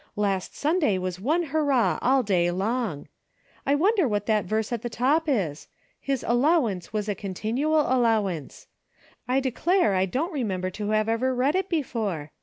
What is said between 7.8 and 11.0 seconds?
allowance.' I declare I don't remem ber to